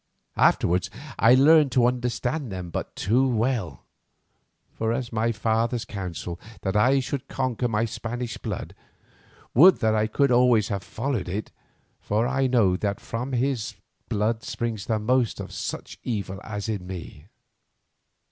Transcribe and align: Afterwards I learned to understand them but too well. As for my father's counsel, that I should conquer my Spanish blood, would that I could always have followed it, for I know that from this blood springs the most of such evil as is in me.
Afterwards 0.37 0.89
I 1.19 1.35
learned 1.35 1.71
to 1.73 1.85
understand 1.85 2.51
them 2.51 2.71
but 2.71 2.95
too 2.95 3.27
well. 3.27 3.83
As 4.79 5.09
for 5.09 5.15
my 5.15 5.31
father's 5.31 5.85
counsel, 5.85 6.39
that 6.61 6.75
I 6.75 6.99
should 6.99 7.27
conquer 7.27 7.67
my 7.67 7.85
Spanish 7.85 8.39
blood, 8.39 8.73
would 9.53 9.77
that 9.81 9.93
I 9.93 10.07
could 10.07 10.31
always 10.31 10.69
have 10.69 10.81
followed 10.81 11.29
it, 11.29 11.51
for 11.99 12.27
I 12.27 12.47
know 12.47 12.75
that 12.77 12.99
from 12.99 13.29
this 13.29 13.75
blood 14.09 14.41
springs 14.43 14.87
the 14.87 14.97
most 14.97 15.39
of 15.39 15.51
such 15.51 15.99
evil 16.03 16.39
as 16.43 16.67
is 16.67 16.77
in 16.81 16.87
me. 16.87 17.27